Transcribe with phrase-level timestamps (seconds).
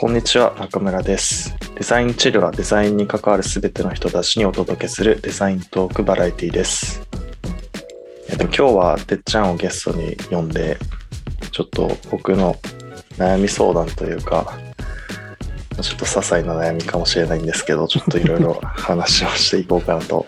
[0.00, 1.56] こんにちは中村です。
[1.74, 7.02] デザインチルはデザインに関わるすべての人たちにお届けするデザイントークバラエティです。
[8.28, 10.78] えっと今日はてっちゃんをゲストに呼んで
[11.50, 12.54] ちょっと僕の
[13.16, 14.56] 悩み相談というか
[15.82, 20.26] ちょっと些細な悩みかもしれないんですけどちょっといろいろ話をしていこうかなと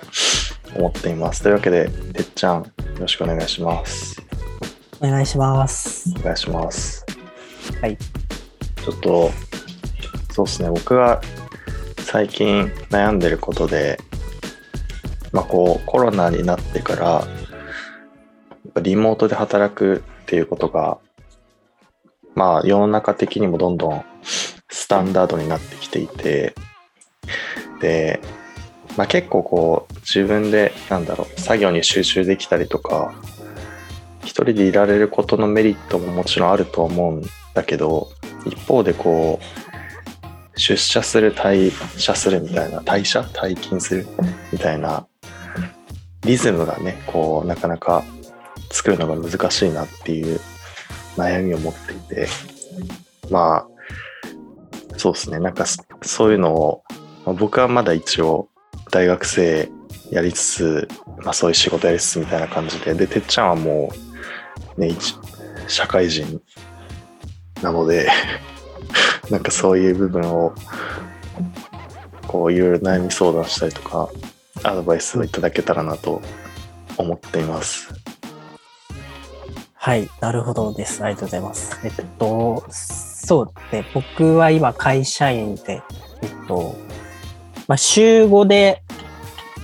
[0.74, 1.44] 思っています。
[1.44, 2.66] というわけでてっちゃんよ
[2.98, 4.20] ろしくお願いします。
[5.00, 6.12] お願いします。
[6.18, 7.06] お願いします。
[7.80, 7.96] はい。
[7.96, 9.30] ちょっと、
[10.30, 11.20] そうですね、僕が
[11.98, 14.00] 最近悩んでることで、
[15.32, 17.26] まあこう、コロナになってから、
[18.82, 20.98] リモートで働くっていうことが、
[22.34, 24.04] まあ世の中的にもどんどん
[24.68, 26.54] スタンダードになってきていて、
[27.80, 28.20] で、
[28.96, 33.14] まあ結構こう、自分で、なんだろう、作業に集中できたりとか、
[34.22, 37.22] 一人でいられることのメリットももちろんあると思うん
[37.54, 38.08] だけど
[38.46, 39.59] 一方でこう
[40.60, 43.22] 出社する退社するみたいな退社？
[43.22, 44.06] 退勤する
[44.52, 45.06] みたいな
[46.22, 48.04] リズムがねこうなかなか
[48.70, 50.38] 作るのが難しいなっていう
[51.16, 52.28] 悩みを持っていて
[53.30, 55.38] まあそうですね。
[55.38, 55.64] なんか
[56.02, 56.82] そういうのを、
[57.24, 58.50] まあ僕はまだ一応
[58.90, 59.70] 大学生
[60.10, 60.88] やりつつ、
[61.24, 63.90] まあ、そういう仕事やりつつみたいな感じででてっちゃんはも
[64.76, 64.94] うね、
[65.68, 66.42] 社会人
[67.62, 68.10] なので
[69.30, 70.54] なんかそういう部分を
[72.26, 74.08] こういろいろ悩み相談したりとか
[74.62, 76.20] アドバイスをいただけたらなと
[76.96, 77.92] 思っています。
[79.74, 80.10] はい。
[80.20, 81.02] なるほどです。
[81.02, 81.80] ありがとうございます。
[81.84, 85.82] えっと、そうで、僕は今会社員で、
[86.22, 86.76] えっと、
[87.66, 88.82] まあ、週5で、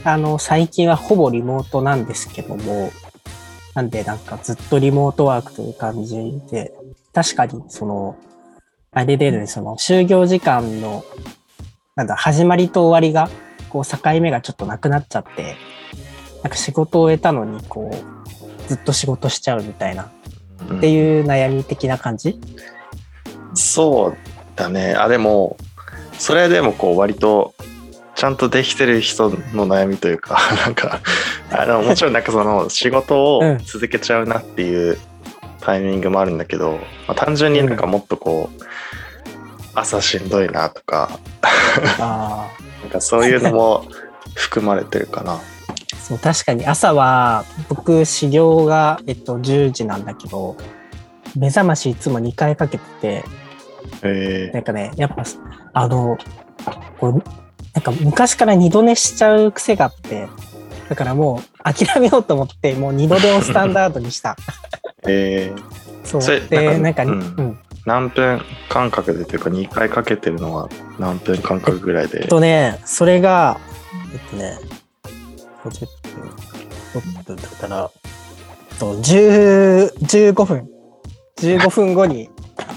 [0.05, 2.91] あの、最近はほぼリモートなんですけども、
[3.75, 6.73] なんでなんかずっとリモートワークという感じで、
[7.13, 8.17] 確かにその、
[8.97, 11.05] あれでね、その就業時間の、
[11.97, 13.29] なんだ、始まりと終わりが、
[13.69, 15.55] こう境目がちょっとなくなっちゃって、
[16.43, 20.11] なんか仕事を終えたのに、こう、ずっと仕事しちゃうみたいな、
[20.71, 20.79] うん。
[20.79, 22.41] っていう悩み的な感じ？
[23.53, 24.17] そう
[24.57, 24.95] だね。
[24.95, 25.59] あでも
[26.19, 27.55] それでもこう割と
[28.15, 31.01] ちゃんとできてる人の悩みというか なんか
[31.51, 33.59] あのもちろんなんかその仕事をうん。
[33.59, 34.99] 続けちゃうなっていう
[35.67, 36.79] タイミングもあるんだけど、
[37.09, 38.63] まあ、単純になんかもっとこう
[39.75, 41.19] 朝しんどいなとか
[41.99, 42.49] あ
[42.83, 43.85] なんかそういうのも
[44.37, 45.33] 含まれてるかな。
[45.33, 45.41] あ、
[45.97, 50.57] そう、確かに朝は、僕、始業が、えっと、10時なんだけど、
[51.37, 53.25] 目覚ましいつも2回かけてて、
[54.03, 55.25] えなんかね、やっぱ、
[55.73, 56.19] あの、
[57.01, 57.13] こう、
[57.73, 60.29] なんか昔から二度寝しちゃう癖があって、
[60.89, 64.37] だからもう諦めようと思って、もう二度寝をスタンダードにした。
[65.07, 65.63] ー、えー、
[66.05, 66.23] そう。
[66.23, 67.19] それで、なんか、ううん。
[67.19, 67.59] ん。
[67.87, 70.69] 何分間隔でというか2回かけてるのは
[70.99, 72.23] 何分間隔ぐらいで？
[72.23, 73.61] えっとね、それが、
[74.13, 74.59] えっとね、
[75.63, 75.87] 50
[76.21, 76.31] 分、
[77.01, 77.91] 6分だったら、
[78.73, 79.93] えっと10
[80.33, 80.69] 15分、
[81.39, 82.29] 15分後に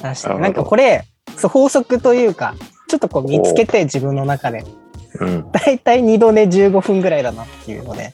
[0.04, 2.54] 出して、なんかこれ、そう法則というか、
[2.88, 4.64] ちょっとこう見つけて自分の中で、
[5.20, 5.52] うん。
[5.52, 8.14] だいたい二度寝15分ぐらいだなっていうので、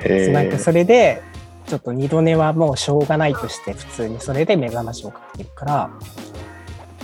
[0.00, 1.22] えー、なんかそれで、
[1.66, 5.90] ちょっと二度寝はもうしょうがないとして、普通にそれで目覚ましをかけてるから、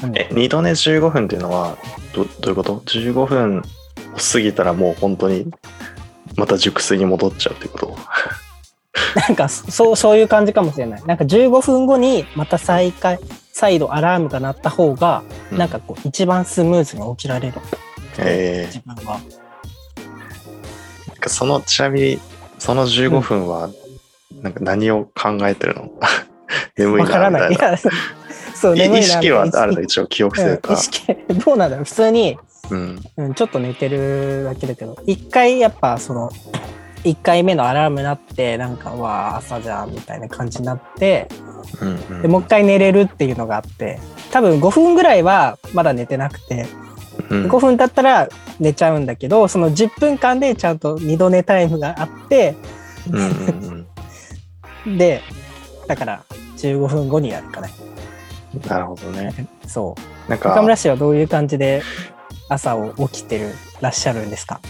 [0.04, 1.76] うんえ二度寝15分っていうのは
[2.12, 3.62] どどういうこと ?15 分を
[4.32, 5.46] 過ぎたらもう本当に
[6.36, 7.96] また熟睡に戻っちゃうってこと？
[9.14, 11.02] なんかそう、そういう感じかもしれない。
[11.06, 13.18] なんか15分後にまた再開、
[13.52, 17.54] 再度アラームが鳴った方が、うんなんかこう一番スムーズに起きられる。
[18.18, 19.18] え自分は。
[19.18, 22.18] ー、なんかそのちなみに
[22.58, 23.68] その15分は
[24.40, 25.90] なんか何を考えてるの？
[26.76, 27.48] 眠いなみたいな。
[27.50, 27.78] いや、
[28.54, 28.98] そう、い眠いな。
[29.00, 30.82] 意識はあるの意一応記憶識というかうん意。
[30.82, 31.84] 識、どうなんだろう？
[31.84, 32.38] 普通に、
[32.70, 33.00] うん。
[33.16, 36.30] うん、ちょっと寝てるだけだけど、一回やっぱその、
[37.04, 41.28] 一回目のアラーム鳴って、なんか、うわあ、朝じゃんみたいな感じになって、
[41.80, 43.98] うんうんでもう一回寝れるっていうのがあって、
[44.30, 46.66] 多分5分ぐらいはまだ寝てなくて、
[47.30, 47.46] うん。
[47.46, 48.28] 5分経ったら
[48.60, 52.54] 寝ちゃうんだけど、その10分間でちゃんと二度寝タイムがあって、
[53.10, 53.71] うんうん
[54.86, 55.22] で、
[55.86, 56.24] だから
[56.58, 57.70] 15分後にやるかね。
[57.86, 57.92] うん
[58.68, 59.32] なるほどね。
[59.66, 59.94] そ
[60.26, 60.30] う。
[60.30, 61.82] なんか中村氏はどういう感じで
[62.48, 64.60] 朝を起きてるらっしゃるんですか？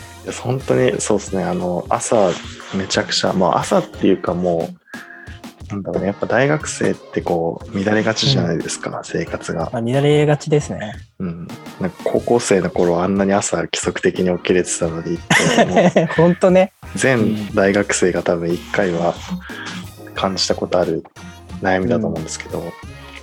[0.43, 2.31] 本当にそうですねあの朝
[2.75, 10.95] めちゃくちゃまあ朝っていうかもうなんだろうねやっぱ大学生ってこう乱れがちじゃないですか、生活が、まあ、乱れがちですね。
[11.19, 11.49] うん、
[11.81, 15.19] なんか高校生の頃あんなに朝規則的に起きれてたのに
[16.17, 16.73] 本当ね。
[16.95, 19.15] 全大学生が多分1回は
[20.15, 21.05] 感じたことある
[21.61, 22.61] 悩みだと思うんですけど、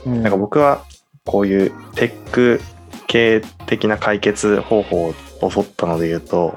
[0.05, 0.85] うんなんか僕は
[1.25, 2.61] こういうテック
[3.07, 6.55] 系的な解決方法を取ったので言うと、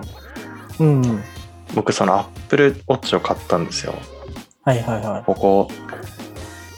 [0.78, 1.22] うんうん。
[1.74, 3.94] 僕その Apple Watch を買ったんですよ。
[4.62, 5.68] はいはいはここ、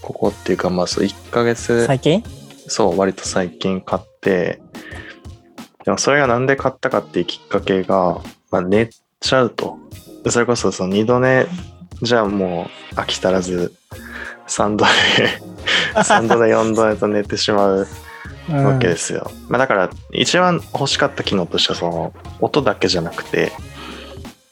[0.01, 1.45] ここっていうかまあそう1ヶい。
[1.45, 2.25] 月、最近？
[2.67, 4.63] そう、割と最近買って、
[5.85, 8.89] でもそれがなんで買ったかっていうきっかけが、まあ、寝
[9.21, 9.77] ちゃうと。
[10.31, 11.47] それこそその二度寝
[12.05, 13.73] じゃあもう飽き足らず、
[14.47, 14.91] 3度寝、
[16.01, 17.87] 3度寝4度寝と寝てしまう
[18.49, 19.31] わけですよ。
[19.49, 23.53] まあ、だから一番欲しかった機能としてはその音だけじゃなくて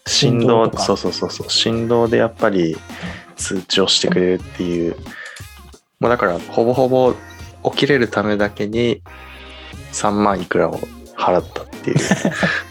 [0.06, 2.76] 振動そうそうそうそう振動でやっぱり
[3.36, 4.96] 通知をしてくれるっていう
[6.00, 7.14] もうだからほぼほぼ
[7.70, 9.02] 起きれるためだけに
[9.92, 10.80] 3万いくらを
[11.16, 11.98] 払ったっていう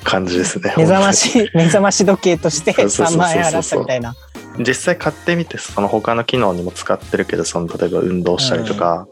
[0.04, 0.74] 感じですね。
[0.78, 4.16] 目覚まし、目覚まし時計としてそうそうそうそう3万円払ったみたいな。
[4.60, 9.08] 実際買ってみてその他の機能にも使ってるけどその例えば運動したりとか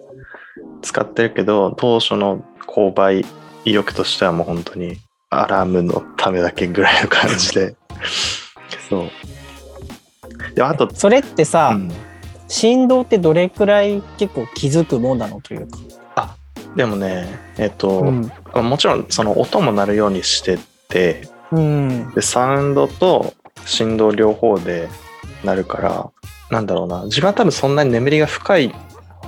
[0.82, 3.26] 使ってるけど、当初の購買
[3.66, 4.98] 意欲としてはもう本当に
[5.30, 7.76] アラームのためだけぐらいの感じで
[8.90, 9.10] そう
[10.56, 11.92] であと、それってさ、うん
[12.52, 15.78] 振動ってどれくらい結構気づくもんなのというか。
[16.76, 17.28] でもね
[17.58, 18.32] えっ、と、うん。
[18.54, 20.58] もちろんその音も鳴るようにして
[20.88, 22.12] てうん。
[22.14, 23.34] でサウンドと
[23.66, 24.90] 振動両方で
[25.44, 26.12] なるから
[26.52, 28.74] なんだろうな自分は多分そんなに眠りが深い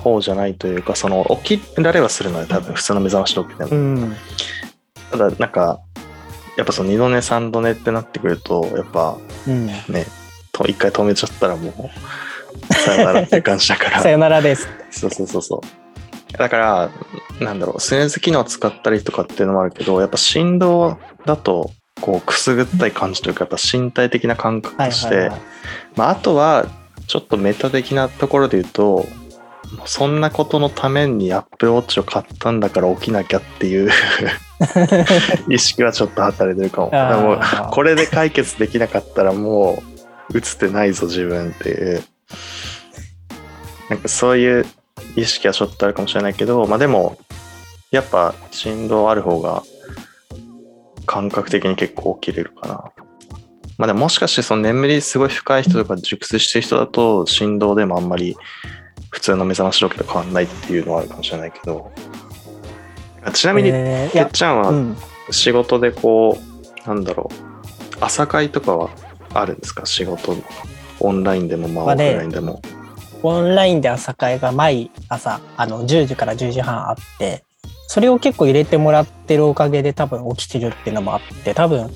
[0.02, 4.16] 方じゃないというかその起きられはするので多分普通の目覚まし時計でも、うん。
[5.10, 5.80] ただなんか
[6.56, 9.16] やっぱその2度寝3度寝ってなってくるとやっぱ
[9.46, 9.66] うん。
[9.66, 10.06] ね
[10.52, 11.90] と一回止めちゃったらも
[12.70, 14.68] うさよならって感じだか さらよならです。
[14.90, 16.90] そうそうそうそうだから
[17.40, 21.70] なんだろうスヌーズ機能を使ったりとかっていうのもあるけどやっぱ振動だと
[22.02, 25.40] こうくすぐったい感じというかやっぱ身体的な感覚はいとして、はいはい。
[25.96, 26.66] まあ、あとは
[27.06, 29.06] ちょっとメタ的なところで言うと
[29.86, 33.90] そんなことのために Apple Watch を買ったんだから起きなきゃっていう
[35.48, 36.90] 意識はちょっと働いてるかも。
[36.90, 39.82] でもこれで解決できなかったらも
[40.30, 42.02] う映ってないぞ自分っていう
[43.88, 44.66] なんかそういう
[45.16, 47.18] 意識はちょっとあるかもしれないけどまあでも
[47.90, 49.62] やっぱ振動ある方が
[51.12, 52.74] 感覚的に結構起きれるかな。
[53.78, 58.36] まあでももしかしてその眠りすごい深い人とか熟睡してる人だと振動でもあんまり
[59.10, 61.92] 普通の目覚まし時計と変わんないっていうのはあるかもしれないけど。
[63.34, 64.96] ちなみにえーいや、てっちゃんはうん。
[65.30, 66.38] 仕事でこ
[66.84, 67.96] うなんだろう。
[68.00, 68.90] 朝会とかは
[69.34, 69.86] あるんですか？
[69.86, 70.34] 仕事
[71.00, 72.14] オンラインでもまあオフまあね。
[72.14, 72.60] ラインでも、
[73.22, 77.44] オンラインで朝会が毎朝、あの、10時から10時半あって、
[77.92, 81.90] それを結構入れてもらってるおかげで多分起きてるっていうのもあって、多分、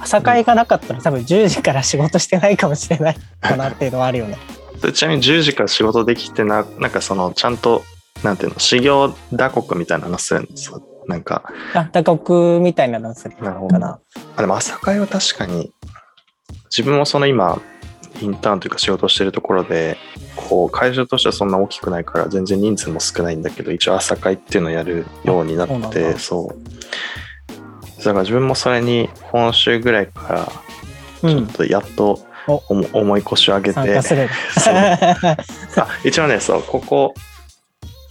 [0.00, 4.38] 朝会がなかったら多分10時から仕事してないかもしれないかなっていうのはあるよね。
[4.80, 7.84] それちなみに10時から仕事できてななんかそのちゃんと
[8.22, 11.42] なんていうの修行打刻みたいなのするんですよなんか
[11.74, 14.00] あ、打刻みたいなのするなるほどかな。
[14.36, 15.74] あでも朝会は確かに
[16.70, 17.60] 自分もその今
[18.20, 19.96] インターンというか仕事をしてるところで
[20.36, 30.52] こう会社としてはそんな大きくないから全然人数も少ないんだけど一応朝会っていうのをやるようになってだそうだから自分もそれに今週ぐらいから
[31.22, 31.46] うん。
[31.46, 34.28] ちょっとやっとおおも重い腰を上げて、参加する。
[34.58, 37.14] そうあ一応ねそうここ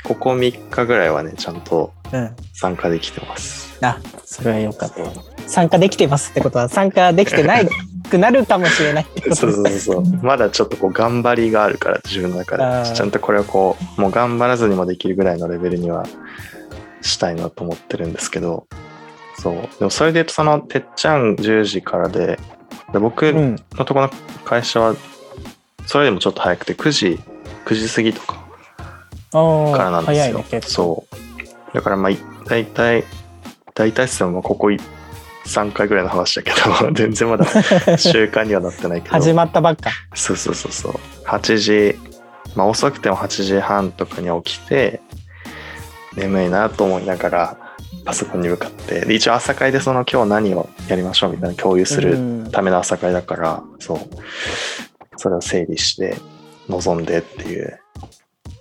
[0.04, 2.36] ここ3日ぐらいはねちゃんとうん。
[2.54, 5.33] 参加できてますあ、それはよかった。
[5.48, 7.68] 参加できてますってことは、参加できてない
[8.10, 12.96] くなるかもしれないってこと そうそうそうまだちょっとこう頑張りがあるから自分の中で。
[12.96, 16.06] ちゃんとこれをこうもう頑張らずにもできるぐらいのレベルには
[17.02, 18.68] したいなと思ってるんですけど。
[19.40, 19.56] そう。
[19.80, 22.40] でもそれで言うとそのてっちゃん10時からで
[22.92, 23.56] で僕うん。
[23.74, 24.14] のところの
[24.46, 24.96] 会社は
[25.86, 27.20] それでもちょっと早くて9時
[27.66, 28.34] 9時過ぎとか
[29.32, 30.38] からなんですよ。
[30.38, 30.62] ね。
[30.62, 31.74] そう。
[31.74, 33.04] だからまあい大体
[33.74, 34.30] 大体っすよ。
[34.30, 34.70] もうここ
[35.46, 39.14] 3回ぐらいの話だけど 全然まだ習慣にはなってないけど。
[39.14, 39.92] 始まったばっか。
[40.14, 40.94] そうそうそうそう。
[41.26, 42.00] 8時
[42.56, 45.02] まあ遅くても8時半とかに起きて
[46.16, 47.58] 眠いなと思いながら
[48.06, 49.02] パソコンに向かって。
[49.02, 52.52] で一応朝会でその今日何をやりましょうみたいな共有するうん。
[52.52, 54.00] ための朝会だから、そう。
[55.18, 56.16] それを整理して
[56.68, 57.80] 臨んでっていう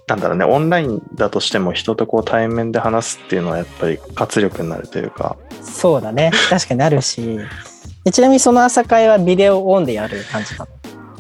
[0.08, 6.32] なんだろうねオンラインだとしても人とこう対面で話すっていうのはやっぱり活力になるというかそうだね。
[6.50, 7.38] 確かになるし。
[8.04, 10.66] でちなみにその朝会はビデオオンでやる感じか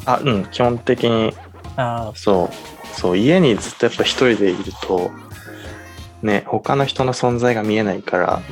[0.04, 1.32] あうん基本的に
[1.76, 2.08] な。
[2.08, 5.10] あそうそう家にずっとやっぱ一人でいると
[6.22, 8.42] ね他の人の存在が見えないからあ。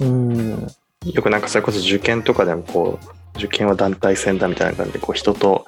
[0.00, 0.66] うん。
[1.04, 5.64] よくなんかそれこそ受験とかでもこう受験は団体戦だみたいな感じでこう人と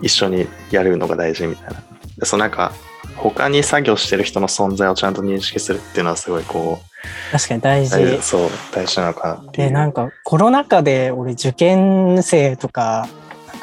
[0.00, 2.72] 一緒にやるのが大事みたいなでそのなんか
[3.16, 6.80] 他に作業してる人の存在をちゃんと認識するっていうのはすごいこ
[7.32, 8.22] 確かに大う、事。
[8.22, 9.70] そう、大事なのかなっていで、う。
[9.72, 13.08] なんかコロナ禍で俺受験生とか、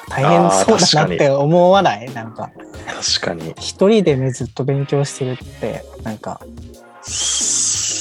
[0.10, 2.14] 大変そうだなって思わない？
[2.14, 2.52] なんか、
[3.20, 3.54] 確かに。
[3.58, 6.40] 一人でね、ずっと勉強してるって、なんか、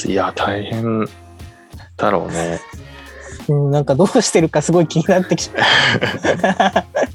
[0.06, 1.08] いや、大変
[1.96, 2.60] だろうね。
[3.48, 6.84] うん、なんかどうしてるかすごい気になってきちゃう。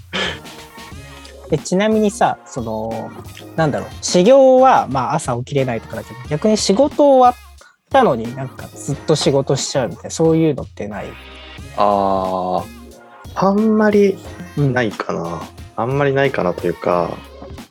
[1.49, 3.09] でちなみにさ、その、
[3.55, 7.35] なんだろう、修行はまあ朝起きれないとかだけど、逆に仕事終わっ
[7.89, 11.07] たのになんかずっと仕事しちゃうみたいな、そういうのってない？
[11.75, 12.63] あ
[13.35, 14.17] あ、あんまり
[14.57, 15.41] うんないかな。
[15.75, 17.17] あんまりないかなというか、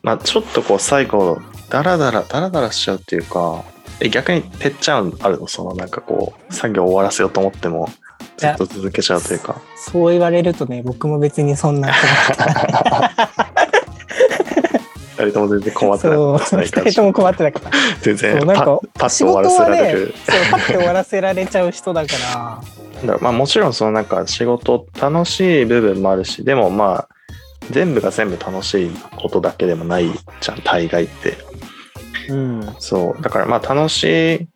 [0.02, 3.64] まあちょっとこう最後、ダラダラ、ダラダラしちゃうっていうか、
[4.00, 5.47] え逆にてっちゃんあるの？
[5.47, 7.88] そのなんかこう、作業終わらせようと思っても、
[8.38, 9.61] ずっと続けちゃうというか。
[9.76, 11.92] そう言われるとね、僕も別にそんな。
[15.18, 16.16] 二人とも全然困ってない
[16.64, 17.02] 二人と。
[17.02, 17.70] も困ってなかった。
[18.02, 20.14] 全然なんかッパッ仕と終わらせられる。
[20.14, 22.62] そう、パッて終わらせられちゃう人だから、
[22.98, 27.08] なんだろうまあもちろんそのなんか仕事楽しい部分もあるし、でもまあ
[27.70, 30.10] 全部が全部楽しいことだけでもない
[30.40, 31.37] じゃん、大概って。
[32.28, 32.76] うん。
[32.78, 33.22] そう。
[33.22, 34.04] だからまあ楽し
[34.37, 34.48] い、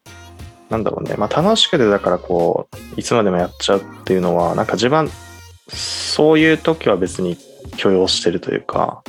[0.70, 1.16] なんだろうね。
[1.16, 5.10] まあ楽しくてだからこう、いつまでもやっちゃうっていうのは、なんか自分は
[5.68, 7.36] そういう時は別に
[7.76, 9.02] 許容してるというか、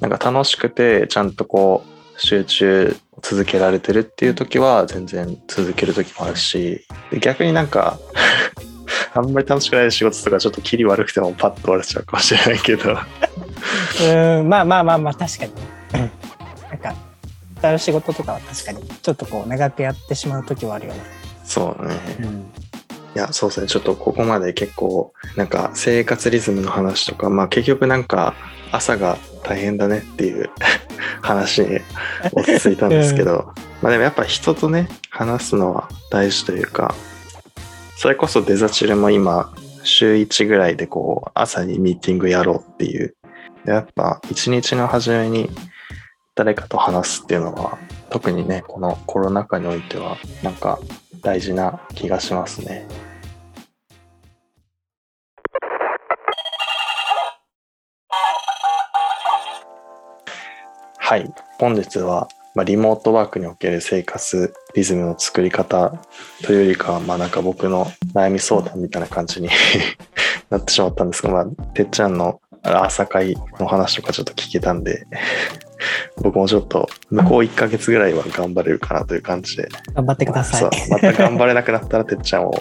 [0.00, 1.84] なんか楽しくてちゃんとこ
[2.16, 7.98] う集中続けられてるっていう時は全然続ける時もあるし、で逆になんか、
[9.14, 15.52] あんまり楽しくない仕事とかちょっと切り悪くてもパッと終わらせちゃうかもしれないけど、うん、まあまあまあまあ、確かに。
[15.94, 16.00] う ん
[16.70, 16.94] なんか、
[17.58, 21.00] 歌う仕事とかは確かに、ちょっとこう、長くやってしまう時はあるよね。
[21.44, 21.96] そうね。
[22.20, 22.26] うん。
[22.26, 23.66] いや、そうですね。
[23.66, 28.34] ちょっとここまで結構、なんか生活リズムの話とか、まあ結局なんか
[28.72, 30.50] 朝が大変だねっていう
[31.22, 31.80] 話に
[32.32, 36.94] 落ち着いたんですけど、 まあでもやっぱ人とね、話すのは大事というか、
[37.96, 43.14] それこそデザチルも今、週1ぐらいでこう、朝にミーティングやろうっていう。
[43.64, 45.50] でやっぱ一日の初めに
[46.36, 47.78] 誰かと話すっていうのは、
[48.10, 50.78] 特にね、このコロナ禍においては、なんか
[51.22, 52.86] 大事な気がしますね。
[61.08, 66.02] はい、本日は、まあ、リモートワークにおける生活リズムの作り方
[66.42, 69.48] というよりかは、まあなんか僕の悩み相談みたいな感じに
[70.50, 71.44] なってしまったんですが、まあ、
[71.74, 75.06] てっちゃんの朝会の話とかちょっと聞けたんで、
[76.16, 80.90] 僕もちょっと向こう1ヶ月ぐらいは頑張れるかなという感じで、頑張ってください。
[80.90, 82.54] また頑張れなくなったらてっちゃんを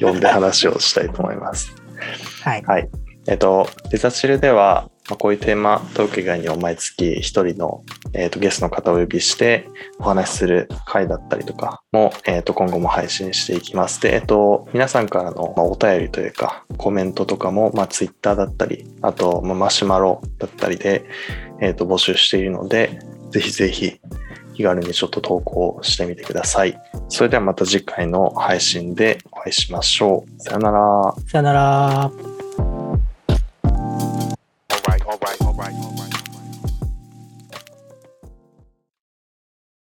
[0.00, 1.72] 呼んで話をしたいと思います。
[2.42, 2.62] はい。
[2.64, 2.88] はい。
[3.28, 7.82] えっと、デザチルでは、まあ、こういうテーマトーク以外にも毎月一人の、
[8.14, 9.68] えっとゲストの方をお呼びして
[9.98, 14.00] お話しする回だったりとかも、えっと今後も配信していきます。
[14.00, 21.04] で、えっと、皆さんからの、まあ、お便りというかコメントとかも、まあ、Twitter だったり、あと、まあ、マシュマロだったりで、
[21.60, 22.98] えっと募集しているので、
[23.30, 24.00] ぜひぜひ
[24.54, 26.80] 気軽にちょっと投稿してみてください。
[27.08, 30.40] それではまた次回の配信でお会いしましょう。
[30.40, 31.14] さよなら。
[31.26, 32.33] さよなら。